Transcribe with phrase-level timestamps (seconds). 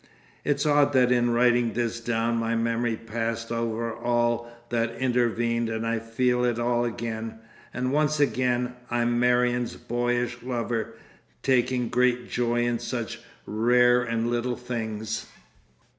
[0.43, 5.85] It's odd that in writing this down my memory passed over all that intervened and
[5.85, 7.35] I feel it all again,
[7.71, 10.95] and once again I'm Marion's boyish lover
[11.43, 15.27] taking great joy in such rare and little things.